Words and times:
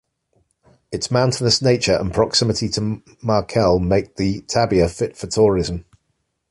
Its 0.91 1.11
mountainous 1.11 1.61
nature 1.61 1.93
and 1.93 2.11
proximity 2.11 2.67
to 2.67 2.81
Mekelle 3.23 3.79
make 3.79 4.15
the 4.15 4.41
"tabia" 4.47 4.89
fit 4.89 5.15
for 5.15 5.27
tourism. 5.27 5.85